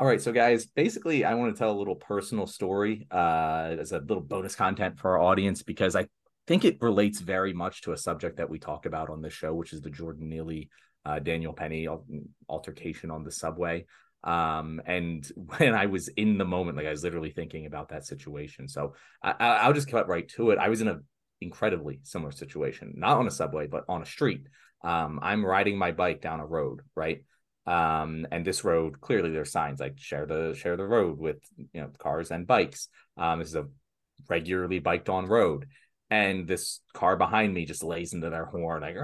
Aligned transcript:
All 0.00 0.06
right, 0.06 0.22
so 0.22 0.32
guys, 0.32 0.64
basically, 0.64 1.26
I 1.26 1.34
want 1.34 1.54
to 1.54 1.58
tell 1.58 1.70
a 1.70 1.76
little 1.76 1.94
personal 1.94 2.46
story 2.46 3.06
uh, 3.10 3.76
as 3.78 3.92
a 3.92 3.98
little 3.98 4.22
bonus 4.22 4.54
content 4.54 4.98
for 4.98 5.10
our 5.10 5.20
audience 5.20 5.62
because 5.62 5.94
I 5.94 6.06
think 6.46 6.64
it 6.64 6.78
relates 6.80 7.20
very 7.20 7.52
much 7.52 7.82
to 7.82 7.92
a 7.92 7.98
subject 7.98 8.38
that 8.38 8.48
we 8.48 8.58
talk 8.58 8.86
about 8.86 9.10
on 9.10 9.20
this 9.20 9.34
show, 9.34 9.52
which 9.52 9.74
is 9.74 9.82
the 9.82 9.90
Jordan 9.90 10.30
Neely, 10.30 10.70
uh, 11.04 11.18
Daniel 11.18 11.52
Penny 11.52 11.86
altercation 12.48 13.10
on 13.10 13.24
the 13.24 13.30
subway. 13.30 13.84
Um, 14.24 14.80
and 14.86 15.30
when 15.58 15.74
I 15.74 15.84
was 15.84 16.08
in 16.08 16.38
the 16.38 16.46
moment, 16.46 16.78
like 16.78 16.86
I 16.86 16.92
was 16.92 17.04
literally 17.04 17.30
thinking 17.30 17.66
about 17.66 17.90
that 17.90 18.06
situation. 18.06 18.68
So 18.68 18.94
I, 19.22 19.66
will 19.66 19.74
just 19.74 19.90
cut 19.90 20.08
right 20.08 20.26
to 20.30 20.48
it. 20.52 20.58
I 20.58 20.70
was 20.70 20.80
in 20.80 20.88
an 20.88 21.04
incredibly 21.42 22.00
similar 22.04 22.32
situation, 22.32 22.94
not 22.96 23.18
on 23.18 23.26
a 23.26 23.30
subway, 23.30 23.66
but 23.66 23.84
on 23.86 24.00
a 24.00 24.06
street. 24.06 24.46
Um, 24.82 25.20
I'm 25.22 25.44
riding 25.44 25.76
my 25.76 25.92
bike 25.92 26.22
down 26.22 26.40
a 26.40 26.46
road, 26.46 26.80
right? 26.96 27.22
Um 27.66 28.26
and 28.30 28.44
this 28.44 28.64
road 28.64 29.00
clearly 29.00 29.30
there's 29.30 29.52
signs 29.52 29.80
like 29.80 29.98
share 29.98 30.26
the 30.26 30.54
share 30.54 30.76
the 30.76 30.86
road 30.86 31.18
with 31.18 31.36
you 31.56 31.80
know 31.80 31.90
cars 31.98 32.30
and 32.30 32.46
bikes. 32.46 32.88
Um 33.16 33.38
this 33.38 33.48
is 33.48 33.54
a 33.54 33.66
regularly 34.28 34.78
biked 34.78 35.08
on 35.08 35.26
road. 35.26 35.66
And 36.10 36.48
this 36.48 36.80
car 36.92 37.16
behind 37.16 37.54
me 37.54 37.66
just 37.66 37.84
lays 37.84 38.14
into 38.14 38.30
their 38.30 38.46
horn 38.46 38.82
like 38.82 38.94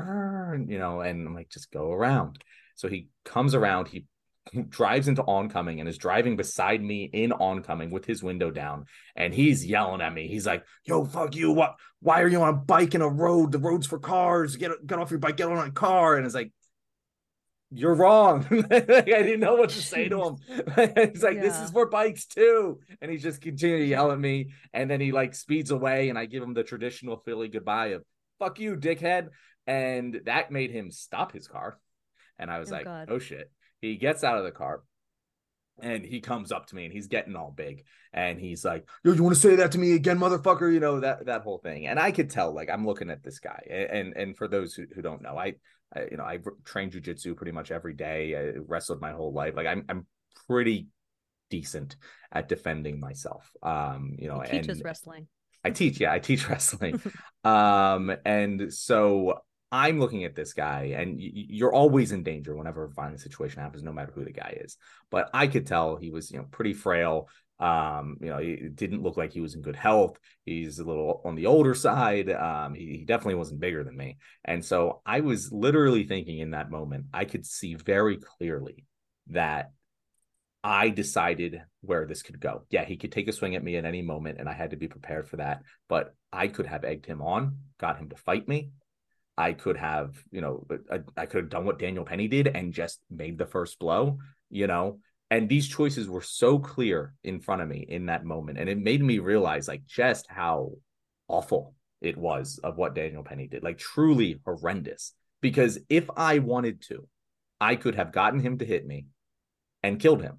you 0.69 0.79
know 0.79 1.01
and 1.01 1.27
i'm 1.27 1.35
like 1.35 1.51
just 1.51 1.71
go 1.71 1.93
around. 1.93 2.43
So 2.77 2.89
he 2.89 3.09
comes 3.25 3.55
around 3.55 3.89
he 3.89 4.07
drives 4.69 5.09
into 5.09 5.23
oncoming 5.23 5.81
and 5.81 5.89
is 5.89 5.99
driving 5.99 6.37
beside 6.37 6.83
me 6.83 7.05
in 7.05 7.33
oncoming 7.33 7.91
with 7.91 8.05
his 8.07 8.23
window 8.23 8.51
down. 8.51 8.87
And 9.15 9.35
he's 9.35 9.67
yelling 9.67 10.01
at 10.01 10.15
me. 10.15 10.29
He's 10.29 10.47
like 10.47 10.65
yo 10.85 11.05
fuck 11.05 11.37
you. 11.37 11.53
What 11.53 11.77
why 12.01 12.23
are 12.23 12.29
you 12.29 12.41
on 12.43 12.49
a 12.49 12.53
bike 12.53 12.95
in 12.95 13.03
a 13.03 13.09
road? 13.09 13.53
The 13.53 13.59
road's 13.59 13.87
for 13.87 13.99
cars. 13.99 14.57
Get 14.57 14.87
get 14.87 14.99
off 14.99 15.11
your 15.11 15.21
bike. 15.21 15.37
Get 15.37 15.49
on 15.49 15.67
a 15.69 15.71
car. 15.71 16.17
And 16.17 16.25
it's 16.25 16.35
like 16.35 16.53
you're 17.77 17.95
wrong. 17.95 18.47
I 18.71 18.81
didn't 18.81 19.41
know 19.41 19.57
what 19.57 19.71
to 19.71 19.83
say 19.83 20.09
to 20.09 20.23
him. 20.23 20.37
He's 21.13 21.23
like, 21.23 21.37
yeah. 21.37 21.43
this 21.43 21.61
is 21.61 21.71
for 21.71 21.87
bikes 21.87 22.27
too. 22.27 22.81
And 23.01 23.11
he 23.11 23.19
just 23.19 23.41
continued 23.41 23.79
to 23.79 23.85
yell 23.85 24.11
at 24.13 24.19
me. 24.19 24.53
And 24.73 24.91
then 24.91 25.01
he 25.01 25.13
like 25.13 25.35
speeds 25.35 25.71
away 25.71 26.09
and 26.09 26.19
I 26.19 26.27
give 26.27 26.43
him 26.43 26.55
the 26.55 26.65
traditional 26.65 27.19
Philly 27.19 27.49
goodbye 27.49 27.89
of 27.89 28.05
fuck 28.39 28.59
you, 28.59 28.77
dickhead. 28.77 29.29
And 29.67 30.21
that 30.27 30.51
made 30.51 30.71
him 30.71 30.91
stop 30.91 31.33
his 31.33 31.49
car. 31.49 31.79
And 32.39 32.51
I 32.51 32.59
was 32.59 32.71
oh, 32.71 32.75
like, 32.75 32.85
God. 32.85 33.09
oh 33.11 33.19
shit. 33.19 33.51
He 33.81 33.97
gets 33.97 34.25
out 34.25 34.39
of 34.39 34.45
the 34.45 34.51
car 34.51 34.83
and 35.83 36.05
he 36.05 36.21
comes 36.21 36.53
up 36.53 36.67
to 36.67 36.75
me 36.75 36.85
and 36.85 36.93
he's 36.93 37.09
getting 37.09 37.37
all 37.37 37.53
big 37.55 37.85
and 38.13 38.41
he's 38.41 38.65
like 38.65 38.89
yo 39.05 39.13
you 39.13 39.23
want 39.23 39.35
to 39.35 39.41
say 39.41 39.57
that 39.57 39.73
to 39.73 39.79
me 39.79 39.93
again 39.93 40.19
motherfucker 40.19 40.73
you 40.73 40.81
know 40.81 41.01
that 41.01 41.27
that 41.27 41.43
whole 41.43 41.59
thing 41.59 41.87
and 41.87 41.99
i 41.99 42.11
could 42.11 42.31
tell 42.31 42.55
like 42.55 42.71
i'm 42.71 42.87
looking 42.87 43.11
at 43.11 43.23
this 43.23 43.39
guy 43.39 43.61
and 43.71 44.17
and 44.17 44.37
for 44.37 44.49
those 44.49 44.75
who, 44.75 44.87
who 44.95 45.03
don't 45.03 45.23
know 45.23 45.37
i 45.37 45.53
I, 45.95 46.07
you 46.11 46.17
know, 46.17 46.25
I 46.25 46.39
trained 46.65 46.93
jujitsu 46.93 47.37
pretty 47.37 47.53
much 47.53 47.71
every 47.71 47.95
day. 47.95 48.37
I 48.37 48.59
wrestled 48.67 49.01
my 49.01 49.13
whole 49.13 49.33
life. 49.33 49.55
Like 49.57 49.67
I'm, 49.67 49.85
I'm 49.89 50.07
pretty 50.49 50.89
decent 51.51 51.97
at 52.33 52.49
defending 52.49 53.01
myself. 53.01 53.51
Um, 53.63 54.17
you 54.19 54.29
know, 54.29 54.41
he 54.41 54.61
teaches 54.61 54.83
wrestling. 54.83 55.29
I 55.65 55.71
teach, 55.71 56.01
yeah, 56.01 56.13
I 56.13 56.19
teach 56.19 56.49
wrestling. 56.49 57.01
um, 57.45 58.15
and 58.25 58.73
so 58.73 59.41
I'm 59.73 59.99
looking 59.99 60.25
at 60.25 60.37
this 60.37 60.53
guy, 60.53 60.95
and 60.97 61.17
you're 61.19 61.73
always 61.73 62.13
in 62.13 62.23
danger 62.23 62.55
whenever 62.55 62.85
a 62.85 62.91
violent 62.91 63.21
situation 63.21 63.61
happens, 63.61 63.83
no 63.83 63.93
matter 63.93 64.13
who 64.15 64.25
the 64.25 64.33
guy 64.33 64.59
is. 64.61 64.77
But 65.11 65.29
I 65.35 65.49
could 65.49 65.67
tell 65.67 65.97
he 65.97 66.11
was, 66.11 66.31
you 66.31 66.39
know, 66.39 66.47
pretty 66.51 66.73
frail. 66.73 67.29
Um, 67.59 68.19
you 68.21 68.29
know, 68.29 68.39
he 68.39 68.69
didn't 68.75 69.03
look 69.03 69.17
like 69.17 69.33
he 69.33 69.41
was 69.41 69.55
in 69.55 69.63
good 69.63 69.77
health. 69.77 70.19
He's 70.45 70.79
a 70.79 70.85
little 70.85 71.23
on 71.25 71.35
the 71.35 71.47
older 71.47 71.75
side. 71.75 72.31
Um, 72.31 72.75
he, 72.75 72.99
he 72.99 73.05
definitely 73.05 73.37
wasn't 73.37 73.61
bigger 73.61 73.83
than 73.83 73.97
me. 73.97 74.19
And 74.45 74.65
so 74.65 75.01
I 75.07 75.21
was 75.21 75.53
literally 75.53 76.05
thinking 76.05 76.39
in 76.39 76.51
that 76.51 76.71
moment, 76.71 77.07
I 77.13 77.25
could 77.25 77.47
see 77.47 77.75
very 77.75 78.19
clearly 78.19 78.85
that 79.29 79.71
I 80.63 80.91
decided 80.91 81.63
where 81.81 82.07
this 82.07 82.23
could 82.23 82.41
go. 82.41 82.65
Yeah, 82.71 82.85
he 82.85 82.97
could 82.97 83.13
take 83.13 83.29
a 83.29 83.33
swing 83.33 83.55
at 83.55 83.65
me 83.65 83.77
at 83.77 83.85
any 83.85 84.03
moment, 84.03 84.39
and 84.39 84.49
I 84.49 84.53
had 84.53 84.71
to 84.71 84.77
be 84.77 84.89
prepared 84.89 85.29
for 85.29 85.37
that. 85.37 85.63
But 85.89 86.15
I 86.33 86.49
could 86.49 86.67
have 86.67 86.85
egged 86.85 87.07
him 87.07 87.23
on, 87.23 87.59
got 87.79 87.99
him 87.99 88.11
to 88.11 88.17
fight 88.17 88.49
me. 88.49 88.71
I 89.39 89.53
could 89.53 89.77
have, 89.77 90.17
you 90.31 90.41
know, 90.41 90.67
I, 90.91 91.01
I 91.17 91.27
could 91.27 91.45
have 91.45 91.51
done 91.51 91.67
what 91.67 91.79
Daniel 91.79 92.05
Penny 92.05 92.27
did 92.27 92.49
and 92.49 92.73
just 92.73 93.01
made 93.11 93.39
the 93.39 93.47
first 93.47 93.79
blow, 93.79 94.19
you 94.51 94.67
know 94.67 94.99
and 95.31 95.49
these 95.49 95.69
choices 95.69 96.09
were 96.09 96.23
so 96.23 96.59
clear 96.59 97.15
in 97.25 97.41
front 97.41 97.63
of 97.63 97.69
me 97.69 97.85
in 97.89 98.07
that 98.07 98.25
moment. 98.25 98.59
And 98.59 98.69
it 98.69 98.79
made 98.79 99.03
me 99.03 99.19
realize 99.19 99.67
like 99.67 99.85
just 99.87 100.27
how 100.29 100.73
awful 101.29 101.75
it 102.01 102.17
was 102.17 102.61
of 102.63 102.77
what 102.77 102.95
daniel 102.95 103.25
penny 103.25 103.49
did 103.49 103.63
like 103.63 103.79
truly 103.79 104.41
horrendous. 104.45 105.13
Because 105.41 105.79
if 105.89 106.09
i 106.17 106.39
wanted 106.39 106.83
to 106.83 107.09
i 107.61 107.75
could 107.75 107.97
have 107.97 108.13
gotten 108.13 108.41
him 108.41 108.59
to 108.59 108.65
hit 108.65 108.87
me 108.87 109.07
and 109.83 110.01
killed 110.01 110.23
him. 110.23 110.39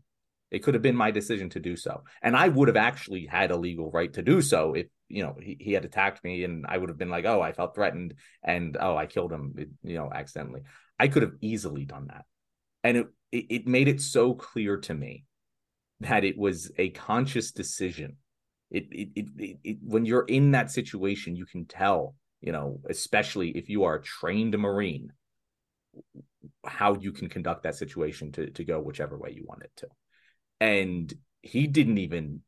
It 0.49 0.59
could 0.59 0.75
have 0.75 0.83
been 0.83 0.95
my 0.95 1.11
decision 1.11 1.49
to 1.49 1.59
do 1.59 1.75
so. 1.75 2.03
And 2.21 2.37
i 2.37 2.47
would 2.47 2.69
have 2.69 2.77
actually 2.77 3.25
had 3.25 3.51
a 3.51 3.57
legal 3.57 3.91
right 3.91 4.13
to 4.13 4.21
do 4.21 4.41
so 4.41 4.73
if 4.73 4.87
you 5.09 5.23
know 5.23 5.35
he, 5.41 5.57
he 5.59 5.73
had 5.73 5.83
attacked 5.83 6.23
me 6.23 6.43
and 6.43 6.65
i 6.67 6.77
would 6.77 6.89
have 6.89 6.97
been 6.97 7.09
like 7.09 7.25
oh 7.25 7.41
i 7.41 7.53
felt 7.53 7.75
threatened 7.75 8.13
and 8.43 8.75
oh 8.79 8.97
i 8.97 9.05
killed 9.05 9.31
him 9.31 9.55
you 9.83 9.95
know 9.95 10.09
accidentally. 10.13 10.61
I 10.99 11.09
could 11.09 11.21
have 11.21 11.35
easily 11.41 11.85
done 11.85 12.07
that. 12.07 12.25
And 12.83 12.97
it 12.97 13.07
it, 13.31 13.45
it 13.49 13.67
made 13.67 13.88
it 13.88 14.01
so 14.01 14.33
clear 14.33 14.77
to 14.77 14.93
me 14.93 15.25
that 15.99 16.23
it 16.23 16.38
was 16.38 16.71
a 16.77 16.89
conscious 16.89 17.51
decision. 17.51 18.17
It, 18.69 18.88
it, 18.91 19.09
it, 19.15 19.57
it, 19.63 19.77
when 19.81 20.05
you're 20.05 20.25
in 20.25 20.51
that 20.51 20.71
situation, 20.71 21.35
you 21.35 21.45
can 21.45 21.66
tell, 21.66 22.16
you 22.41 22.51
know, 22.51 22.81
especially 22.89 23.49
if 23.49 23.69
you 23.69 23.85
are 23.85 23.95
a 23.95 24.01
trained 24.01 24.57
Marine, 24.57 25.11
how 26.66 26.95
you 26.95 27.11
can 27.11 27.29
conduct 27.29 27.63
that 27.63 27.75
situation 27.75 28.31
to, 28.33 28.51
to 28.51 28.63
go 28.63 28.79
whichever 28.79 29.17
way 29.17 29.31
you 29.31 29.45
want 29.47 29.63
it 29.63 29.71
to. 29.77 29.87
And 30.59 31.13
he 31.41 31.67
didn't 31.67 31.97
even 31.97 32.41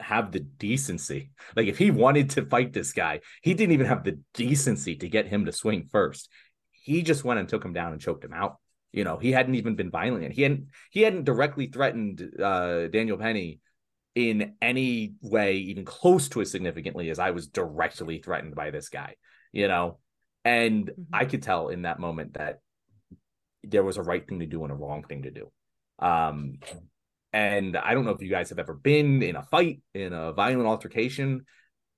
have 0.00 0.32
the 0.32 0.40
decency. 0.40 1.30
Like 1.56 1.66
if 1.66 1.78
he 1.78 1.90
wanted 1.90 2.30
to 2.30 2.46
fight 2.46 2.72
this 2.72 2.92
guy, 2.92 3.20
he 3.42 3.54
didn't 3.54 3.72
even 3.72 3.86
have 3.86 4.04
the 4.04 4.20
decency 4.32 4.96
to 4.96 5.08
get 5.08 5.26
him 5.26 5.44
to 5.44 5.52
swing 5.52 5.88
first. 5.90 6.28
He 6.72 7.02
just 7.02 7.24
went 7.24 7.40
and 7.40 7.48
took 7.48 7.64
him 7.64 7.72
down 7.72 7.92
and 7.92 8.00
choked 8.00 8.24
him 8.24 8.32
out. 8.32 8.56
You 8.94 9.02
know, 9.02 9.18
he 9.18 9.32
hadn't 9.32 9.56
even 9.56 9.74
been 9.74 9.90
violent. 9.90 10.32
He 10.32 10.42
hadn't 10.42 10.68
he 10.90 11.02
hadn't 11.02 11.24
directly 11.24 11.66
threatened 11.66 12.30
uh, 12.40 12.86
Daniel 12.86 13.18
Penny 13.18 13.58
in 14.14 14.54
any 14.62 15.14
way 15.20 15.56
even 15.56 15.84
close 15.84 16.28
to 16.28 16.40
as 16.40 16.52
significantly 16.52 17.10
as 17.10 17.18
I 17.18 17.32
was 17.32 17.48
directly 17.48 18.18
threatened 18.20 18.54
by 18.54 18.70
this 18.70 18.88
guy. 18.88 19.16
You 19.50 19.66
know, 19.66 19.98
and 20.44 20.86
mm-hmm. 20.86 21.12
I 21.12 21.24
could 21.24 21.42
tell 21.42 21.70
in 21.70 21.82
that 21.82 21.98
moment 21.98 22.34
that 22.34 22.60
there 23.64 23.82
was 23.82 23.96
a 23.96 24.02
right 24.02 24.24
thing 24.24 24.38
to 24.38 24.46
do 24.46 24.62
and 24.62 24.72
a 24.72 24.76
wrong 24.76 25.02
thing 25.02 25.22
to 25.22 25.32
do. 25.32 25.50
Um, 25.98 26.60
and 27.32 27.76
I 27.76 27.94
don't 27.94 28.04
know 28.04 28.12
if 28.12 28.22
you 28.22 28.30
guys 28.30 28.50
have 28.50 28.60
ever 28.60 28.74
been 28.74 29.24
in 29.24 29.34
a 29.34 29.42
fight, 29.42 29.80
in 29.92 30.12
a 30.12 30.32
violent 30.32 30.68
altercation. 30.68 31.46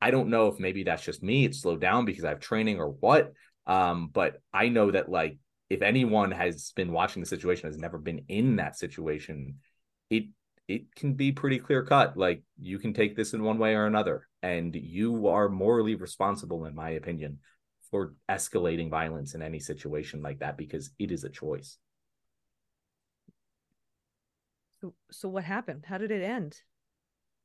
I 0.00 0.10
don't 0.10 0.30
know 0.30 0.46
if 0.46 0.58
maybe 0.58 0.82
that's 0.84 1.04
just 1.04 1.22
me. 1.22 1.44
It's 1.44 1.60
slowed 1.60 1.82
down 1.82 2.06
because 2.06 2.24
I 2.24 2.30
have 2.30 2.40
training 2.40 2.78
or 2.78 2.88
what. 2.88 3.34
Um, 3.66 4.08
but 4.10 4.40
I 4.50 4.70
know 4.70 4.90
that 4.92 5.10
like 5.10 5.38
if 5.68 5.82
anyone 5.82 6.30
has 6.30 6.72
been 6.76 6.92
watching 6.92 7.22
the 7.22 7.28
situation 7.28 7.68
has 7.68 7.78
never 7.78 7.98
been 7.98 8.24
in 8.28 8.56
that 8.56 8.76
situation 8.76 9.56
it 10.10 10.26
it 10.68 10.94
can 10.94 11.14
be 11.14 11.32
pretty 11.32 11.58
clear 11.58 11.84
cut. 11.84 12.16
Like 12.16 12.42
you 12.60 12.78
can 12.78 12.92
take 12.92 13.16
this 13.16 13.34
in 13.34 13.42
one 13.42 13.58
way 13.58 13.74
or 13.74 13.86
another 13.86 14.26
and 14.42 14.74
you 14.74 15.28
are 15.28 15.48
morally 15.48 15.94
responsible 15.94 16.64
in 16.64 16.74
my 16.74 16.90
opinion 16.90 17.38
for 17.90 18.14
escalating 18.28 18.90
violence 18.90 19.34
in 19.34 19.42
any 19.42 19.60
situation 19.60 20.22
like 20.22 20.40
that 20.40 20.56
because 20.56 20.90
it 20.98 21.12
is 21.12 21.22
a 21.24 21.28
choice. 21.28 21.78
So, 24.80 24.94
so 25.10 25.28
what 25.28 25.44
happened? 25.44 25.84
How 25.86 25.98
did 25.98 26.10
it 26.10 26.22
end? 26.22 26.60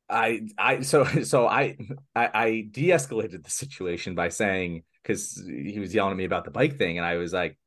I 0.10 0.42
I 0.58 0.82
so 0.82 1.06
so 1.24 1.48
I 1.48 1.78
I, 2.16 2.30
I 2.34 2.68
de-escalated 2.70 3.44
the 3.44 3.52
situation 3.52 4.16
by 4.16 4.30
saying 4.30 4.84
because 5.02 5.42
he 5.48 5.80
was 5.80 5.94
yelling 5.94 6.12
at 6.12 6.18
me 6.18 6.26
about 6.26 6.44
the 6.44 6.52
bike 6.52 6.78
thing 6.78 6.98
and 6.98 7.06
I 7.06 7.18
was 7.18 7.32
like 7.32 7.58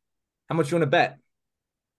how 0.48 0.54
much 0.54 0.70
you 0.70 0.76
want 0.76 0.82
to 0.82 0.90
bet? 0.90 1.18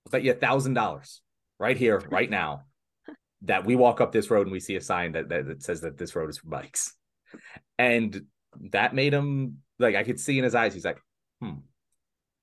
I'll 0.06 0.12
bet 0.12 0.24
you 0.24 0.32
a 0.32 0.36
thousand 0.36 0.74
dollars 0.74 1.22
right 1.60 1.78
here, 1.78 2.04
right 2.10 2.30
now, 2.30 2.64
that 3.44 3.66
we 3.66 3.76
walk 3.76 4.02
up 4.02 4.12
this 4.12 4.30
road 4.30 4.48
and 4.48 4.52
we 4.52 4.60
see 4.60 4.76
a 4.76 4.82
sign 4.82 5.14
that, 5.14 5.30
that, 5.30 5.48
that 5.48 5.64
says 5.64 5.82
that 5.82 5.98
this 5.98 6.16
road 6.16 6.30
is 6.30 6.38
for 6.38 6.48
bikes. 6.48 6.94
And 7.78 8.26
that 8.72 8.96
made 8.96 9.14
him 9.14 9.58
like 9.80 9.96
I 9.96 10.04
could 10.04 10.20
see 10.20 10.38
in 10.38 10.44
his 10.44 10.56
eyes, 10.56 10.74
he's 10.74 10.86
like, 10.86 11.00
hmm, 11.42 11.56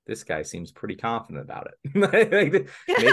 this 0.06 0.24
guy 0.24 0.42
seems 0.42 0.72
pretty 0.72 0.96
confident 0.96 1.44
about 1.44 1.68
it. 1.68 1.94
maybe, 2.12 2.66
maybe, 2.88 3.12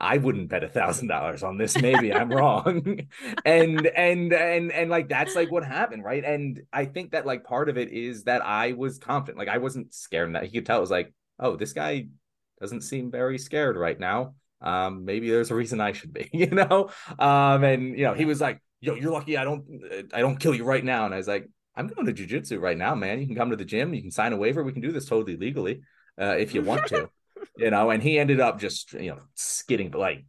I 0.00 0.18
wouldn't 0.18 0.48
bet 0.48 0.62
a 0.62 0.68
thousand 0.68 1.08
dollars 1.08 1.42
on 1.42 1.58
this. 1.58 1.80
Maybe 1.80 2.12
I'm 2.12 2.30
wrong. 2.32 3.00
and 3.44 3.86
and 3.86 4.32
and 4.32 4.72
and 4.72 4.90
like 4.90 5.08
that's 5.08 5.34
like 5.34 5.50
what 5.50 5.64
happened, 5.64 6.04
right? 6.04 6.24
And 6.24 6.62
I 6.72 6.84
think 6.84 7.12
that 7.12 7.26
like 7.26 7.44
part 7.44 7.68
of 7.68 7.76
it 7.76 7.90
is 7.90 8.24
that 8.24 8.44
I 8.44 8.72
was 8.72 8.98
confident. 8.98 9.38
Like 9.38 9.48
I 9.48 9.58
wasn't 9.58 9.92
scared. 9.92 10.34
That 10.34 10.44
he 10.44 10.50
could 10.50 10.66
tell 10.66 10.78
it 10.78 10.82
was 10.82 10.90
like 10.90 11.12
oh, 11.38 11.56
this 11.56 11.72
guy 11.72 12.08
doesn't 12.60 12.82
seem 12.82 13.10
very 13.10 13.38
scared 13.38 13.76
right 13.76 13.98
now. 13.98 14.34
Um, 14.60 15.04
maybe 15.04 15.30
there's 15.30 15.50
a 15.50 15.54
reason 15.54 15.80
I 15.80 15.92
should 15.92 16.12
be, 16.12 16.28
you 16.32 16.50
know? 16.50 16.90
Um, 17.18 17.64
and 17.64 17.96
you 17.96 18.04
know, 18.04 18.14
he 18.14 18.24
was 18.24 18.40
like, 18.40 18.60
yo, 18.80 18.94
you're 18.94 19.12
lucky 19.12 19.36
I 19.36 19.44
don't 19.44 19.64
I 20.12 20.20
don't 20.20 20.38
kill 20.38 20.54
you 20.54 20.64
right 20.64 20.84
now. 20.84 21.04
And 21.04 21.14
I 21.14 21.16
was 21.16 21.28
like, 21.28 21.48
I'm 21.76 21.86
going 21.86 22.06
to 22.06 22.12
jujitsu 22.12 22.60
right 22.60 22.76
now, 22.76 22.94
man. 22.94 23.20
You 23.20 23.26
can 23.26 23.36
come 23.36 23.50
to 23.50 23.56
the 23.56 23.64
gym, 23.64 23.94
you 23.94 24.02
can 24.02 24.10
sign 24.10 24.32
a 24.32 24.36
waiver, 24.36 24.64
we 24.64 24.72
can 24.72 24.82
do 24.82 24.92
this 24.92 25.06
totally 25.06 25.36
legally, 25.36 25.82
uh, 26.20 26.36
if 26.38 26.54
you 26.54 26.62
want 26.62 26.86
to. 26.88 27.08
you 27.56 27.70
know, 27.70 27.90
and 27.90 28.02
he 28.02 28.18
ended 28.18 28.40
up 28.40 28.58
just 28.58 28.92
you 28.94 29.10
know 29.10 29.20
skidding 29.34 29.90
but 29.90 29.98
like 29.98 30.24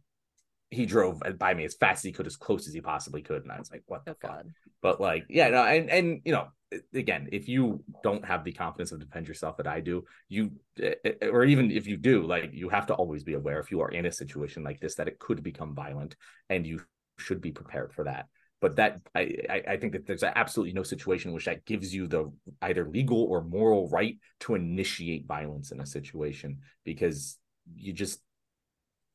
he 0.70 0.86
drove 0.86 1.20
by 1.36 1.52
me 1.52 1.64
as 1.64 1.74
fast 1.74 2.00
as 2.00 2.04
he 2.04 2.12
could, 2.12 2.26
as 2.26 2.36
close 2.36 2.68
as 2.68 2.74
he 2.74 2.80
possibly 2.80 3.22
could, 3.22 3.42
and 3.42 3.50
I 3.50 3.58
was 3.58 3.70
like, 3.70 3.82
"What 3.86 4.04
the 4.04 4.12
Oh 4.12 4.16
fuck?" 4.20 4.30
God. 4.30 4.52
But 4.80 5.00
like, 5.00 5.26
yeah, 5.28 5.48
no, 5.50 5.64
and 5.64 5.90
and 5.90 6.20
you 6.24 6.32
know, 6.32 6.48
again, 6.94 7.28
if 7.32 7.48
you 7.48 7.82
don't 8.02 8.24
have 8.24 8.44
the 8.44 8.52
confidence 8.52 8.92
of 8.92 9.00
defend 9.00 9.28
yourself 9.28 9.56
that 9.56 9.66
I 9.66 9.80
do, 9.80 10.04
you, 10.28 10.52
eh, 10.80 10.94
eh, 11.04 11.26
or 11.26 11.44
even 11.44 11.70
if 11.70 11.86
you 11.86 11.96
do, 11.96 12.22
like, 12.22 12.50
you 12.52 12.68
have 12.68 12.86
to 12.86 12.94
always 12.94 13.24
be 13.24 13.34
aware 13.34 13.58
if 13.60 13.70
you 13.70 13.80
are 13.80 13.90
in 13.90 14.06
a 14.06 14.12
situation 14.12 14.62
like 14.62 14.80
this 14.80 14.94
that 14.96 15.08
it 15.08 15.18
could 15.18 15.42
become 15.42 15.74
violent, 15.74 16.16
and 16.48 16.66
you 16.66 16.80
should 17.18 17.40
be 17.40 17.52
prepared 17.52 17.92
for 17.92 18.04
that. 18.04 18.26
But 18.60 18.76
that 18.76 19.00
I 19.14 19.36
I, 19.48 19.62
I 19.68 19.76
think 19.78 19.92
that 19.94 20.06
there's 20.06 20.22
absolutely 20.22 20.74
no 20.74 20.82
situation 20.82 21.30
in 21.30 21.34
which 21.34 21.46
that 21.46 21.64
gives 21.64 21.94
you 21.94 22.06
the 22.06 22.30
either 22.62 22.86
legal 22.88 23.24
or 23.24 23.42
moral 23.42 23.88
right 23.88 24.18
to 24.40 24.54
initiate 24.54 25.26
violence 25.26 25.72
in 25.72 25.80
a 25.80 25.86
situation 25.86 26.58
because 26.84 27.38
you 27.74 27.92
just 27.92 28.20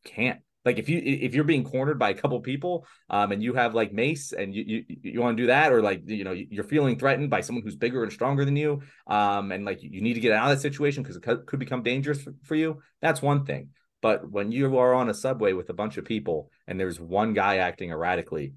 can't 0.03 0.39
like 0.65 0.79
if 0.79 0.89
you 0.89 0.99
if 1.03 1.35
you're 1.35 1.43
being 1.43 1.63
cornered 1.63 1.99
by 1.99 2.09
a 2.09 2.13
couple 2.13 2.39
people 2.41 2.85
um 3.09 3.31
and 3.31 3.41
you 3.41 3.53
have 3.53 3.75
like 3.75 3.93
mace 3.93 4.33
and 4.33 4.53
you 4.53 4.63
you, 4.65 4.97
you 5.03 5.21
want 5.21 5.37
to 5.37 5.43
do 5.43 5.47
that 5.47 5.71
or 5.71 5.81
like 5.81 6.01
you 6.05 6.23
know 6.23 6.31
you're 6.31 6.63
feeling 6.63 6.97
threatened 6.97 7.29
by 7.29 7.39
someone 7.39 7.63
who's 7.63 7.75
bigger 7.75 8.03
and 8.03 8.11
stronger 8.11 8.43
than 8.43 8.55
you 8.55 8.81
um 9.07 9.51
and 9.51 9.63
like 9.63 9.81
you 9.81 10.01
need 10.01 10.15
to 10.15 10.19
get 10.19 10.33
out 10.33 10.51
of 10.51 10.57
that 10.57 10.61
situation 10.61 11.03
because 11.03 11.15
it 11.15 11.23
could, 11.23 11.59
become 11.59 11.83
dangerous 11.83 12.27
for, 12.43 12.55
you 12.55 12.81
that's 13.01 13.21
one 13.21 13.45
thing. 13.45 13.69
But 14.01 14.29
when 14.29 14.51
you 14.51 14.77
are 14.77 14.93
on 14.93 15.09
a 15.09 15.13
subway 15.13 15.53
with 15.53 15.69
a 15.69 15.73
bunch 15.73 15.97
of 15.97 16.05
people 16.05 16.51
and 16.67 16.79
there's 16.79 16.99
one 16.99 17.33
guy 17.33 17.57
acting 17.57 17.91
erratically 17.91 18.53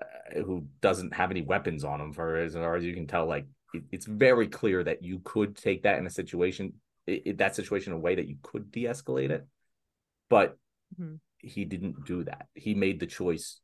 uh, 0.00 0.40
who 0.42 0.66
doesn't 0.80 1.14
have 1.14 1.30
any 1.30 1.42
weapons 1.42 1.84
on 1.84 2.00
him 2.00 2.12
for 2.12 2.36
as 2.36 2.54
far 2.54 2.76
as 2.76 2.84
you 2.84 2.94
can 2.94 3.06
tell 3.06 3.26
like 3.26 3.46
it, 3.72 3.82
it's 3.92 4.06
very 4.06 4.48
clear 4.48 4.82
that 4.82 5.02
you 5.02 5.20
could 5.22 5.56
take 5.56 5.82
that 5.82 5.98
in 5.98 6.06
a 6.06 6.10
situation 6.10 6.74
it, 7.06 7.38
that 7.38 7.54
situation 7.54 7.92
a 7.92 7.98
way 7.98 8.14
that 8.14 8.26
you 8.26 8.36
could 8.42 8.70
de-escalate 8.70 9.30
it. 9.30 9.46
But 10.30 10.56
Mhm. 10.98 11.20
he 11.38 11.64
didn't 11.64 12.04
do 12.06 12.24
that. 12.24 12.48
He 12.54 12.74
made 12.74 13.00
the 13.00 13.06
choice 13.06 13.60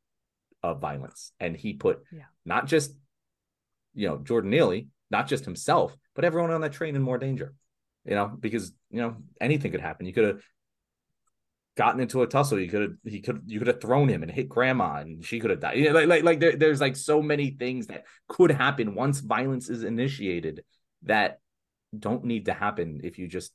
of 0.63 0.81
violence 0.81 1.33
and 1.41 1.57
he 1.57 1.73
put 1.75 2.05
Yeah. 2.13 2.27
not 2.45 2.67
just 2.67 2.95
you 3.95 4.07
know 4.09 4.19
Jordan 4.19 4.51
Neely, 4.51 4.89
not 5.11 5.27
just 5.27 5.45
himself, 5.45 5.97
but 6.15 6.25
everyone 6.25 6.51
on 6.51 6.61
that 6.61 6.73
train 6.73 6.95
in 6.97 7.03
more 7.03 7.19
danger. 7.19 7.55
You 8.05 8.15
know, 8.15 8.29
because 8.29 8.73
you 8.91 9.01
know 9.01 9.17
anything 9.41 9.73
could 9.73 9.81
happen. 9.81 10.07
You 10.07 10.13
could 10.13 10.25
have 10.25 10.43
gotten 11.77 12.01
into 12.01 12.23
a 12.23 12.27
tussle. 12.27 12.59
You 12.61 12.69
could 12.69 12.83
have 12.83 12.97
he 13.05 13.21
could 13.21 13.43
you 13.47 13.59
could 13.59 13.69
have 13.69 13.81
thrown 13.81 14.09
him 14.09 14.23
and 14.23 14.31
hit 14.31 14.49
grandma 14.49 14.97
and 14.97 15.25
she 15.25 15.41
could 15.41 15.51
have 15.51 15.61
died. 15.61 15.79
You 15.79 15.87
know, 15.87 15.93
like 15.93 16.09
like 16.09 16.23
like 16.25 16.41
there, 16.41 16.57
there's 16.57 16.81
like 16.81 16.97
so 16.97 17.23
many 17.23 17.51
things 17.51 17.87
that 17.89 18.05
could 18.29 18.51
happen 18.51 18.95
once 18.95 19.21
violence 19.21 19.71
is 19.71 19.85
initiated 19.85 20.65
that 21.03 21.41
don't 21.99 22.25
need 22.25 22.47
to 22.47 22.53
happen 22.53 23.01
if 23.05 23.19
you 23.19 23.27
just 23.27 23.53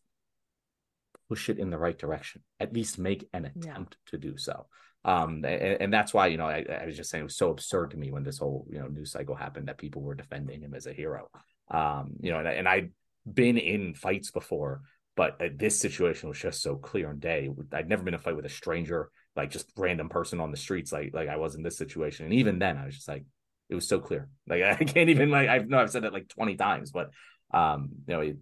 push 1.30 1.50
it 1.50 1.60
in 1.60 1.70
the 1.70 1.78
right 1.78 1.98
direction. 1.98 2.44
At 2.60 2.74
least 2.74 3.00
make 3.00 3.28
an 3.34 3.52
Yeah. 3.56 3.72
attempt 3.72 3.98
to 4.08 4.18
do 4.18 4.38
so. 4.38 4.68
Um, 5.04 5.46
and, 5.46 5.82
and 5.82 5.94
that's 5.94 6.14
why 6.14 6.28
you 6.28 6.38
know 6.38 6.48
I, 6.48 6.66
I 6.82 6.86
was 6.86 6.98
just 6.98 7.10
saying 7.12 7.22
it 7.22 7.26
was 7.26 7.38
so 7.38 7.52
absurd 7.52 7.92
to 7.92 7.98
me 7.98 8.12
when 8.12 8.24
this 8.24 8.40
whole 8.40 8.66
you 8.72 8.80
know 8.80 8.88
news 8.88 9.12
cycle 9.12 9.36
happened 9.36 9.68
that 9.68 9.78
people 9.78 10.02
were 10.02 10.16
defending 10.16 10.62
him 10.62 10.74
as 10.74 10.88
a 10.88 10.94
hero. 10.94 11.30
Um, 11.70 12.14
you 12.22 12.32
know, 12.32 12.40
and, 12.40 12.48
I- 12.48 12.54
and 12.54 12.68
I'd 12.68 12.92
been 13.32 13.58
in 13.58 13.94
fights 13.96 14.32
before, 14.32 14.82
but 15.16 15.42
uh, 15.42 15.50
this 15.56 15.80
situation 15.80 16.30
was 16.30 16.40
just 16.40 16.62
so 16.62 16.76
clear 16.76 17.10
and 17.10 17.20
day. 17.20 17.50
I'd 17.72 17.90
never 17.90 18.04
been 18.04 18.14
in 18.14 18.20
a 18.20 18.24
fight 18.24 18.36
with 18.36 18.46
a 18.46 18.50
stranger, 18.50 19.10
like 19.36 19.50
just 19.52 19.72
random 19.78 20.10
person 20.10 20.40
on 20.40 20.52
the 20.52 20.58
streets, 20.58 20.92
like 20.92 21.12
like 21.14 21.30
I 21.30 21.38
was 21.38 21.56
in 21.56 21.64
this 21.64 21.78
situation. 21.78 22.26
And 22.26 22.34
even 22.36 22.60
then, 22.60 22.78
I 22.78 22.86
was 22.86 22.96
just 22.96 23.08
like, 23.08 23.26
it 23.70 23.76
was 23.76 23.88
so 23.88 24.00
clear. 24.00 24.30
Like 24.48 24.64
I 24.64 24.76
can't 24.84 25.10
even 25.10 25.30
like 25.30 25.50
I 25.50 25.60
know 25.60 25.80
I've 25.80 25.92
said 25.92 26.04
it 26.04 26.14
like 26.14 26.28
twenty 26.30 26.56
times, 26.56 26.92
but 26.92 27.10
um, 27.54 27.90
you 28.08 28.14
know, 28.14 28.22
it, 28.22 28.38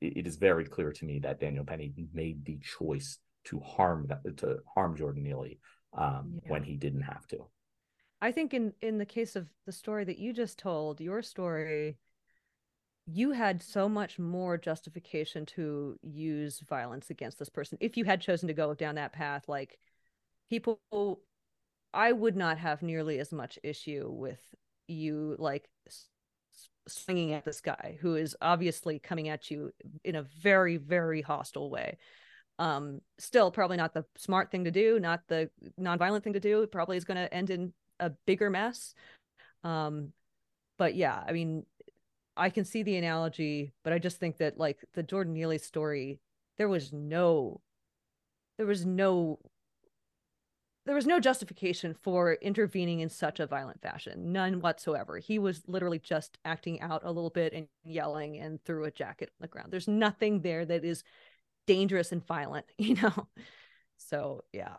it, 0.00 0.26
is 0.26 0.36
very 0.36 0.64
clear 0.64 0.92
to 0.92 1.04
me 1.04 1.18
that 1.20 1.40
Daniel 1.40 1.64
Penny 1.64 1.92
made 2.12 2.44
the 2.44 2.58
choice 2.78 3.18
to 3.44 3.60
harm 3.60 4.06
that 4.08 4.36
to 4.38 4.58
harm 4.74 4.96
Jordan 4.96 5.22
Neely 5.22 5.58
um, 5.96 6.40
Yeah. 6.42 6.50
when 6.50 6.62
he 6.62 6.76
didn't 6.76 7.02
have 7.02 7.26
to. 7.28 7.46
I 8.20 8.32
think 8.32 8.54
in 8.54 8.72
in 8.82 8.98
the 8.98 9.06
case 9.06 9.36
of 9.36 9.46
the 9.66 9.72
story 9.72 10.04
that 10.04 10.18
you 10.18 10.32
just 10.32 10.58
told, 10.58 11.00
your 11.00 11.22
story, 11.22 11.98
you 13.06 13.30
had 13.30 13.62
so 13.62 13.88
much 13.88 14.18
more 14.18 14.58
justification 14.58 15.46
to 15.46 15.98
use 16.02 16.60
violence 16.68 17.10
against 17.10 17.38
this 17.38 17.48
person 17.48 17.78
if 17.80 17.96
you 17.96 18.04
had 18.04 18.20
chosen 18.20 18.48
to 18.48 18.54
go 18.54 18.74
down 18.74 18.96
that 18.96 19.12
path. 19.12 19.44
Like 19.48 19.78
people, 20.50 20.80
I 21.94 22.12
would 22.12 22.36
not 22.36 22.58
have 22.58 22.82
nearly 22.82 23.18
as 23.20 23.32
much 23.32 23.58
issue 23.62 24.08
with 24.10 24.40
you 24.88 25.36
like 25.38 25.68
swinging 26.88 27.32
at 27.32 27.44
this 27.44 27.60
guy 27.60 27.98
who 28.00 28.16
is 28.16 28.36
obviously 28.40 28.98
coming 28.98 29.28
at 29.28 29.50
you 29.50 29.72
in 30.04 30.16
a 30.16 30.22
very 30.22 30.76
very 30.76 31.22
hostile 31.22 31.70
way. 31.70 31.98
Um 32.58 33.00
still 33.18 33.50
probably 33.50 33.76
not 33.76 33.94
the 33.94 34.04
smart 34.16 34.50
thing 34.50 34.64
to 34.64 34.70
do 34.70 34.98
not 35.00 35.22
the 35.28 35.50
nonviolent 35.80 36.22
thing 36.22 36.34
to 36.34 36.40
do. 36.40 36.62
It 36.62 36.72
probably 36.72 36.96
is 36.96 37.04
going 37.04 37.18
to 37.18 37.32
end 37.32 37.50
in 37.50 37.72
a 38.00 38.10
bigger 38.26 38.50
mess. 38.50 38.94
Um 39.64 40.12
but 40.78 40.94
yeah 40.94 41.22
i 41.26 41.32
mean 41.32 41.64
i 42.36 42.50
can 42.50 42.64
see 42.64 42.82
the 42.82 42.96
analogy 42.96 43.72
but 43.82 43.92
i 43.92 43.98
just 43.98 44.18
think 44.18 44.38
that 44.38 44.58
like 44.58 44.84
the 44.94 45.02
jordan 45.02 45.32
neely 45.32 45.58
story 45.58 46.20
there 46.58 46.68
was 46.68 46.92
no 46.92 47.60
there 48.58 48.66
was 48.66 48.86
no 48.86 49.38
there 50.86 50.94
was 50.94 51.06
no 51.06 51.18
justification 51.18 51.94
for 52.00 52.34
intervening 52.34 53.00
in 53.00 53.08
such 53.08 53.40
a 53.40 53.46
violent 53.46 53.82
fashion 53.82 54.32
none 54.32 54.60
whatsoever. 54.60 55.18
He 55.18 55.38
was 55.38 55.62
literally 55.66 55.98
just 55.98 56.38
acting 56.44 56.80
out 56.80 57.02
a 57.04 57.10
little 57.10 57.30
bit 57.30 57.52
and 57.52 57.66
yelling 57.84 58.38
and 58.38 58.62
threw 58.64 58.84
a 58.84 58.90
jacket 58.90 59.30
on 59.30 59.42
the 59.42 59.48
ground. 59.48 59.72
There's 59.72 59.88
nothing 59.88 60.40
there 60.40 60.64
that 60.64 60.84
is 60.84 61.02
dangerous 61.66 62.12
and 62.12 62.24
violent 62.24 62.66
you 62.78 62.94
know? 62.94 63.28
So 63.98 64.44
yeah. 64.52 64.76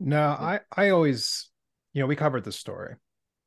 No, 0.00 0.20
I 0.20 0.60
I 0.76 0.90
always, 0.90 1.48
you 1.92 2.00
know, 2.00 2.06
we 2.06 2.16
covered 2.16 2.44
the 2.44 2.52
story, 2.52 2.96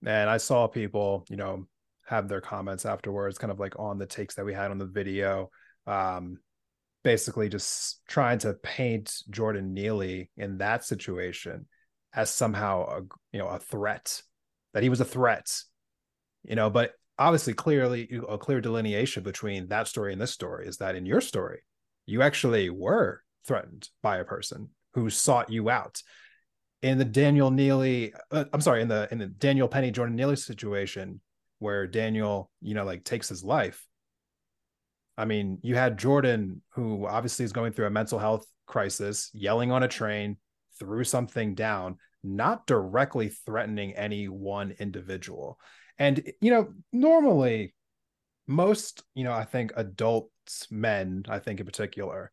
and 0.06 0.30
I 0.30 0.38
saw 0.38 0.68
people, 0.68 1.25
you 1.30 1.35
know, 1.35 1.68
have 2.06 2.27
their 2.27 2.41
comments 2.41 2.85
afterwards, 2.85 3.38
kind 3.38 3.51
of 3.51 3.59
like 3.59 3.77
on 3.80 3.97
the 3.97 4.06
takes 4.06 4.35
that 4.35 4.45
we 4.45 4.53
had 4.53 4.69
on 4.69 4.77
the 4.77 4.85
video, 4.85 5.50
um, 5.88 6.38
basically 7.03 7.50
just 7.50 8.06
trying 8.07 8.38
to 8.39 8.53
paint 8.53 9.24
Jordan 9.31 9.74
Neely 9.74 10.30
in 10.38 10.59
that 10.59 10.85
situation 10.85 11.65
as 12.13 12.30
somehow 12.30 12.86
a 12.86 13.01
you 13.31 13.39
know 13.39 13.48
a 13.48 13.60
threat, 13.60 14.21
that 14.74 14.83
he 14.83 14.89
was 14.89 15.01
a 15.01 15.06
threat, 15.06 15.51
you 16.44 16.56
know, 16.56 16.69
but 16.69 16.94
obviously 17.18 17.54
clearly 17.54 18.10
a 18.27 18.38
clear 18.38 18.62
delineation 18.62 19.24
between 19.24 19.68
that 19.68 19.88
story 19.88 20.13
and 20.13 20.21
this 20.21 20.31
story 20.31 20.68
is 20.68 20.77
that 20.77 20.95
in 20.95 21.06
your 21.06 21.21
story, 21.21 21.62
you 22.06 22.21
actually 22.21 22.69
were 22.69 23.21
threatened 23.45 23.89
by 24.01 24.18
a 24.18 24.25
person 24.25 24.69
who 24.94 25.10
sought 25.10 25.50
you 25.50 25.69
out 25.69 26.01
in 26.81 26.98
the 26.98 27.06
Daniel 27.06 27.50
Neely, 27.50 28.13
uh, 28.30 28.45
I'm 28.54 28.62
sorry, 28.62 28.81
in 28.81 28.88
the 28.88 29.07
in 29.12 29.18
the 29.18 29.27
Daniel 29.27 29.68
Penny 29.68 29.90
Jordan 29.90 30.16
Neely 30.16 30.35
situation 30.35 31.21
where 31.59 31.87
Daniel, 31.87 32.52
you 32.61 32.73
know, 32.73 32.83
like 32.83 33.06
takes 33.06 33.30
his 33.30 33.44
life. 33.44 33.87
I 35.18 35.26
mean, 35.26 35.59
you 35.61 35.76
had 35.76 35.97
Jordan 35.97 36.61
who 36.71 37.07
obviously 37.07 37.45
is 37.45 37.54
going 37.54 37.71
through 37.71 37.85
a 37.85 37.92
mental 37.92 38.19
health 38.19 38.45
crisis, 38.66 39.30
yelling 39.33 39.71
on 39.71 39.83
a 39.83 39.87
train, 39.87 40.37
threw 40.78 41.06
something 41.06 41.56
down, 41.56 41.97
not 42.23 42.65
directly 42.68 43.30
threatening 43.30 43.94
any 43.94 44.27
one 44.27 44.75
individual. 44.80 45.59
And 45.97 46.31
you 46.42 46.51
know, 46.51 46.73
normally 46.92 47.73
most, 48.47 49.03
you 49.15 49.23
know, 49.23 49.33
I 49.33 49.45
think 49.45 49.71
adults, 49.75 50.68
men, 50.69 51.23
I 51.30 51.39
think 51.39 51.59
in 51.59 51.65
particular, 51.65 52.31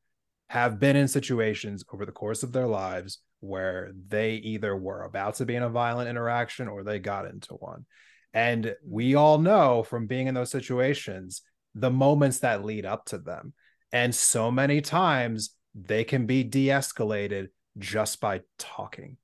have 0.48 0.80
been 0.80 0.96
in 0.96 1.08
situations 1.08 1.84
over 1.92 2.04
the 2.04 2.12
course 2.12 2.42
of 2.42 2.52
their 2.52 2.66
lives 2.66 3.18
where 3.40 3.92
they 4.08 4.34
either 4.34 4.76
were 4.76 5.02
about 5.02 5.36
to 5.36 5.46
be 5.46 5.54
in 5.54 5.62
a 5.62 5.68
violent 5.68 6.08
interaction 6.08 6.68
or 6.68 6.82
they 6.82 6.98
got 6.98 7.26
into 7.26 7.54
one. 7.54 7.86
And 8.32 8.74
we 8.86 9.14
all 9.14 9.38
know 9.38 9.82
from 9.82 10.06
being 10.06 10.26
in 10.26 10.34
those 10.34 10.50
situations 10.50 11.42
the 11.74 11.90
moments 11.90 12.40
that 12.40 12.64
lead 12.64 12.84
up 12.84 13.06
to 13.06 13.18
them. 13.18 13.54
And 13.92 14.14
so 14.14 14.50
many 14.50 14.80
times 14.80 15.50
they 15.74 16.04
can 16.04 16.26
be 16.26 16.42
de 16.42 16.68
escalated 16.68 17.48
just 17.78 18.20
by 18.20 18.40
talking. 18.58 19.16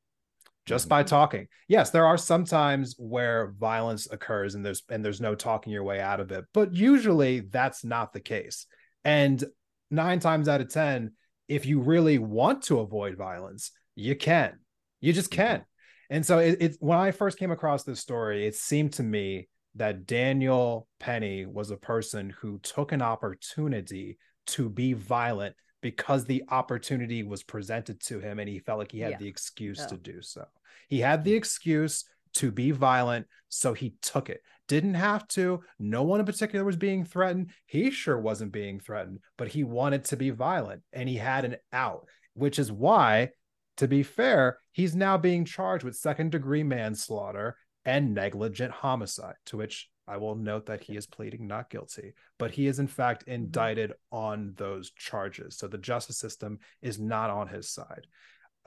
Just 0.66 0.86
Mhm. 0.86 0.90
by 0.90 1.02
talking. 1.04 1.48
Yes, 1.68 1.90
there 1.90 2.06
are 2.06 2.18
some 2.18 2.44
times 2.44 2.94
where 2.98 3.52
violence 3.52 4.08
occurs 4.10 4.54
and 4.54 4.66
there's 4.66 4.82
and 4.88 5.04
there's 5.04 5.20
no 5.20 5.34
talking 5.34 5.72
your 5.72 5.84
way 5.84 6.00
out 6.00 6.20
of 6.20 6.32
it, 6.32 6.44
but 6.52 6.74
usually 6.74 7.40
that's 7.40 7.84
not 7.84 8.12
the 8.12 8.20
case. 8.20 8.66
And 9.04 9.42
9 9.90 10.18
times 10.18 10.48
out 10.48 10.60
of 10.60 10.68
10, 10.68 11.12
if 11.48 11.64
you 11.64 11.80
really 11.80 12.18
want 12.18 12.64
to 12.64 12.80
avoid 12.80 13.16
violence, 13.16 13.70
you 13.94 14.16
can. 14.16 14.58
You 15.00 15.12
just 15.12 15.30
can. 15.30 15.64
And 16.10 16.26
so 16.26 16.38
it, 16.40 16.60
it 16.60 16.76
when 16.80 16.98
I 16.98 17.12
first 17.12 17.38
came 17.38 17.52
across 17.52 17.84
this 17.84 18.00
story, 18.00 18.46
it 18.46 18.56
seemed 18.56 18.92
to 18.94 19.02
me 19.04 19.48
that 19.76 20.06
Daniel 20.06 20.88
Penny 20.98 21.46
was 21.46 21.70
a 21.70 21.76
person 21.76 22.30
who 22.40 22.58
took 22.60 22.90
an 22.92 23.02
opportunity 23.02 24.18
to 24.46 24.68
be 24.68 24.94
violent 24.94 25.54
because 25.86 26.24
the 26.24 26.42
opportunity 26.48 27.22
was 27.22 27.44
presented 27.44 28.00
to 28.00 28.18
him 28.18 28.40
and 28.40 28.48
he 28.48 28.58
felt 28.58 28.80
like 28.80 28.90
he 28.90 28.98
had 28.98 29.12
Yeah. 29.12 29.18
the 29.18 29.28
excuse 29.28 29.78
Yeah. 29.78 29.86
to 29.86 29.96
do 29.96 30.20
so. 30.20 30.44
He 30.88 30.98
had 30.98 31.22
the 31.22 31.30
hmm. 31.30 31.36
excuse 31.36 32.04
to 32.34 32.50
be 32.50 32.72
violent, 32.72 33.28
so 33.48 33.72
he 33.72 33.94
took 34.02 34.28
it. 34.28 34.42
Didn't 34.66 34.94
have 34.94 35.28
to. 35.28 35.62
No 35.78 36.02
one 36.02 36.18
in 36.18 36.26
particular 36.26 36.64
was 36.64 36.76
being 36.76 37.04
threatened. 37.04 37.52
He 37.66 37.92
sure 37.92 38.18
wasn't 38.18 38.50
being 38.50 38.80
threatened, 38.80 39.20
but 39.36 39.46
he 39.46 39.62
wanted 39.62 40.06
to 40.06 40.16
be 40.16 40.30
violent 40.30 40.82
and 40.92 41.08
he 41.08 41.18
had 41.18 41.44
an 41.44 41.56
out, 41.72 42.08
which 42.34 42.58
is 42.58 42.72
why 42.72 43.30
to 43.76 43.86
be 43.86 44.02
fair, 44.02 44.58
he's 44.72 44.96
now 44.96 45.18
being 45.18 45.44
charged 45.44 45.84
with 45.84 45.96
second 45.96 46.32
degree 46.32 46.62
manslaughter 46.62 47.58
and 47.84 48.14
negligent 48.14 48.72
homicide, 48.72 49.36
to 49.44 49.58
which 49.58 49.90
I 50.08 50.16
will 50.16 50.34
note 50.34 50.66
that 50.66 50.82
he 50.82 50.96
is 50.96 51.06
pleading 51.06 51.46
not 51.46 51.70
guilty, 51.70 52.14
but 52.38 52.50
he 52.50 52.66
is 52.66 52.78
in 52.78 52.86
fact 52.86 53.22
mm-hmm. 53.22 53.34
indicted 53.34 53.92
on 54.12 54.54
those 54.56 54.90
charges. 54.92 55.56
So 55.56 55.66
the 55.66 55.78
justice 55.78 56.18
system 56.18 56.58
is 56.82 56.98
not 56.98 57.30
on 57.30 57.48
his 57.48 57.68
side. 57.68 58.06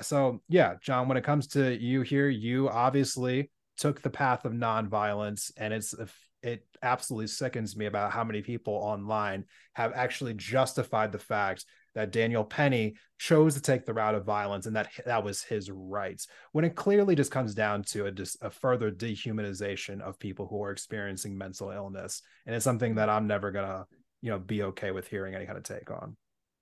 So, 0.01 0.41
yeah, 0.47 0.75
Jon, 0.81 1.07
when 1.07 1.17
it 1.17 1.23
comes 1.23 1.47
to 1.47 1.77
you 1.77 2.01
here, 2.01 2.29
you 2.29 2.69
obviously 2.69 3.51
took 3.77 4.01
the 4.01 4.09
path 4.09 4.45
of 4.45 4.53
nonviolence, 4.53 5.51
and 5.57 5.73
it's 5.73 5.93
it 6.41 6.65
absolutely 6.81 7.27
sickens 7.27 7.75
me 7.75 7.85
about 7.85 8.11
how 8.11 8.23
many 8.23 8.41
people 8.41 8.73
online 8.73 9.45
have 9.73 9.91
actually 9.93 10.33
justified 10.33 11.11
the 11.11 11.19
fact 11.19 11.65
that 11.95 12.11
Daniel 12.11 12.43
Penny 12.43 12.95
chose 13.17 13.53
to 13.53 13.61
take 13.61 13.85
the 13.85 13.93
route 13.93 14.15
of 14.15 14.25
violence 14.25 14.65
and 14.65 14.75
that 14.75 14.89
that 15.05 15.23
was 15.23 15.43
his 15.43 15.69
rights 15.69 16.27
when 16.51 16.63
it 16.65 16.75
clearly 16.75 17.15
just 17.15 17.31
comes 17.31 17.53
down 17.53 17.83
to 17.83 18.05
a, 18.05 18.11
just 18.11 18.37
a 18.41 18.49
further 18.49 18.91
dehumanization 18.91 20.01
of 20.01 20.19
people 20.19 20.47
who 20.47 20.63
are 20.63 20.71
experiencing 20.71 21.37
mental 21.37 21.71
illness. 21.71 22.21
And 22.45 22.55
it's 22.55 22.63
something 22.63 22.95
that 22.95 23.09
I'm 23.09 23.27
never 23.27 23.51
gonna 23.51 23.85
you 24.21 24.31
know 24.31 24.39
be 24.39 24.63
okay 24.63 24.91
with 24.91 25.07
hearing 25.07 25.35
any 25.35 25.45
kind 25.45 25.57
of 25.57 25.63
take 25.63 25.91
on. 25.91 26.15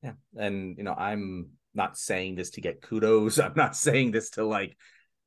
Yeah. 0.03 0.13
And 0.36 0.77
you 0.77 0.84
know 0.84 0.93
I'm 0.93 1.50
not 1.74 1.98
saying 1.98 2.36
this 2.36 2.51
to 2.51 2.62
get 2.62 2.81
kudos. 2.81 3.39
I'm 3.39 3.53
not 3.55 3.75
saying 3.75 4.12
this 4.12 4.31
to 4.31 4.46
like 4.46 4.75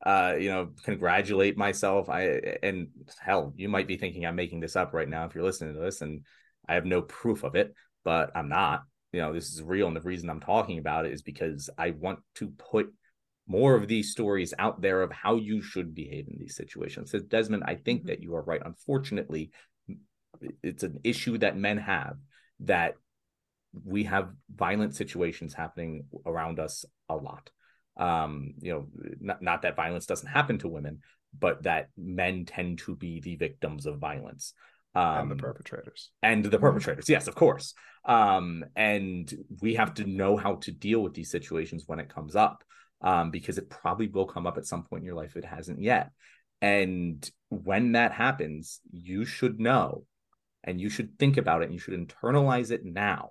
uh 0.05 0.35
you 0.39 0.49
know 0.49 0.71
congratulate 0.85 1.57
myself. 1.57 2.09
I 2.09 2.57
and 2.63 2.89
hell 3.19 3.53
you 3.57 3.69
might 3.69 3.87
be 3.87 3.97
thinking 3.97 4.27
I'm 4.27 4.37
making 4.37 4.61
this 4.61 4.77
up 4.77 4.95
right 4.95 5.09
now 5.09 5.27
if 5.27 5.35
you're 5.35 5.45
listening 5.45 5.75
to 5.75 5.81
this 5.81 6.01
and 6.01 6.25
I 6.69 6.75
have 6.75 6.85
no 6.85 7.03
proof 7.03 7.45
of 7.45 7.55
it 7.55 7.75
but 8.05 8.31
I'm 8.35 8.49
not 8.49 8.83
you 9.13 9.21
know 9.21 9.33
this 9.33 9.49
is 9.53 9.63
real 9.63 9.87
and 9.87 9.97
the 9.97 10.01
reason 10.01 10.31
i'm 10.31 10.41
talking 10.41 10.79
about 10.79 11.07
it 11.07 11.13
is 11.13 11.23
because 11.23 11.69
i 11.79 11.91
want 11.91 12.21
to 12.35 12.49
put 12.51 12.93
more 13.51 13.75
of 13.75 13.89
these 13.89 14.13
stories 14.13 14.55
out 14.61 14.81
there 14.81 15.03
of 15.03 15.11
how 15.11 15.35
you 15.35 15.61
should 15.61 15.93
behave 15.93 16.29
in 16.29 16.37
these 16.39 16.55
situations. 16.55 17.11
So 17.11 17.19
desmond 17.19 17.65
i 17.67 17.75
think 17.75 18.01
mm-hmm. 18.01 18.09
that 18.09 18.23
you 18.23 18.35
are 18.37 18.43
right. 18.43 18.63
Unfortunately 18.65 19.51
it's 20.63 20.85
an 20.85 21.01
issue 21.05 21.37
that 21.39 21.57
men 21.57 21.77
have 21.77 22.17
that 22.61 22.95
we 23.85 24.05
have 24.05 24.31
violent 24.55 24.95
situations 24.95 25.53
happening 25.53 26.05
around 26.25 26.61
us 26.61 26.85
a 27.09 27.17
lot. 27.17 27.51
Um 27.97 28.55
you 28.61 28.73
know 28.73 28.87
not, 29.21 29.43
not 29.43 29.63
that 29.63 29.77
violence 29.77 30.07
doesn't 30.07 30.29
happen 30.29 30.59
to 30.59 30.69
women 30.69 31.01
but 31.37 31.65
that 31.65 31.89
men 31.97 32.45
tend 32.45 32.79
to 32.81 32.95
be 32.95 33.21
the 33.21 33.37
victims 33.37 33.87
of 33.87 33.99
violence 33.99 34.55
um, 34.95 35.19
and 35.19 35.31
the 35.31 35.37
perpetrators. 35.37 36.11
and 36.23 36.45
the 36.45 36.59
perpetrators. 36.59 37.09
Yes 37.09 37.27
of 37.29 37.35
course. 37.35 37.75
Um, 38.05 38.65
and 38.75 39.33
we 39.61 39.75
have 39.75 39.95
to 39.95 40.05
know 40.05 40.37
how 40.37 40.57
to 40.57 40.73
deal 40.73 41.01
with 41.01 41.15
these 41.15 41.31
situations 41.31 41.85
when 41.87 42.01
it 42.01 42.13
comes 42.13 42.35
up 42.35 42.65
um, 43.03 43.31
because 43.31 43.59
it 43.59 43.71
probably 43.71 44.09
will 44.09 44.27
come 44.27 44.47
up 44.47 44.57
at 44.57 44.67
some 44.67 44.85
point 44.85 45.03
in 45.03 45.07
your 45.07 45.15
life 45.15 45.37
if 45.37 45.45
it 45.45 45.45
hasn't 45.45 45.83
yet. 45.83 46.11
And 46.63 47.29
when 47.49 47.93
that 47.93 48.13
happens 48.13 48.81
you 48.93 49.25
should 49.25 49.61
know 49.61 50.05
and 50.65 50.81
you 50.81 50.89
should 50.89 51.19
think 51.19 51.37
about 51.37 51.63
it 51.63 51.67
and 51.67 51.75
you 51.75 51.81
should 51.81 51.95
internalize 51.95 52.71
it 52.71 52.85
now 52.85 53.31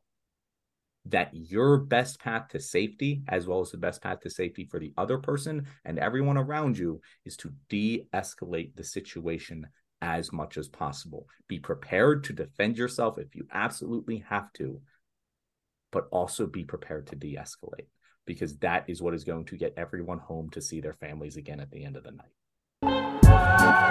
that 1.05 1.29
your 1.33 1.77
best 1.77 2.19
path 2.19 2.49
to 2.49 2.59
safety 2.59 3.23
as 3.27 3.47
well 3.47 3.61
as 3.61 3.71
the 3.71 3.77
best 3.77 4.01
path 4.01 4.19
to 4.19 4.29
safety 4.29 4.65
for 4.65 4.79
the 4.79 4.93
other 4.97 5.17
person 5.17 5.65
and 5.85 5.97
everyone 5.97 6.37
around 6.37 6.77
you 6.77 7.01
is 7.25 7.37
to 7.37 7.51
de-escalate 7.69 8.75
the 8.75 8.83
situation 8.83 9.67
as 10.01 10.31
much 10.31 10.57
as 10.57 10.67
possible. 10.67 11.27
Be 11.47 11.59
prepared 11.59 12.23
to 12.25 12.33
defend 12.33 12.77
yourself 12.77 13.17
if 13.17 13.35
you 13.35 13.47
absolutely 13.51 14.23
have 14.29 14.51
to, 14.53 14.81
but 15.91 16.07
also 16.11 16.45
be 16.47 16.63
prepared 16.63 17.07
to 17.07 17.15
de 17.15 17.35
escalate 17.35 17.87
because 18.25 18.57
that 18.57 18.85
is 18.87 19.01
what 19.01 19.13
is 19.15 19.23
going 19.23 19.45
to 19.45 19.57
get 19.57 19.73
everyone 19.75 20.19
home 20.19 20.49
to 20.51 20.61
see 20.61 20.81
their 20.81 20.93
families 20.93 21.35
again 21.35 21.59
at 21.59 21.71
the 21.71 21.83
end 21.83 21.97
of 21.97 22.03
the 22.03 22.11
night. 22.11 23.88